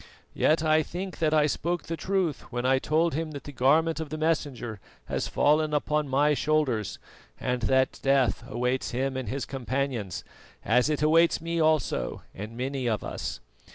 Yet 0.33 0.63
I 0.63 0.81
think 0.81 1.19
that 1.19 1.31
I 1.31 1.45
spoke 1.45 1.83
truth 1.85 2.51
when 2.51 2.65
I 2.65 2.79
told 2.79 3.13
him 3.13 3.33
that 3.33 3.43
the 3.43 3.51
garment 3.51 3.99
of 3.99 4.09
the 4.09 4.17
Messenger 4.17 4.79
has 5.05 5.27
fallen 5.27 5.75
upon 5.75 6.09
my 6.09 6.33
shoulders, 6.33 6.97
and 7.39 7.61
that 7.69 7.99
death 8.01 8.43
awaits 8.49 8.89
him 8.89 9.15
and 9.15 9.29
his 9.29 9.45
companions, 9.45 10.23
as 10.65 10.89
it 10.89 11.03
awaits 11.03 11.39
me 11.39 11.59
also 11.59 12.23
and 12.33 12.57
many 12.57 12.87
of 12.87 13.03
us. 13.03 13.41